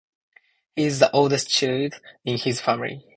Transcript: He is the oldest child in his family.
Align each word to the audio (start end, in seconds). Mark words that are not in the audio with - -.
He 0.75 0.85
is 0.85 0.97
the 0.97 1.11
oldest 1.11 1.47
child 1.47 2.01
in 2.25 2.39
his 2.39 2.59
family. 2.59 3.05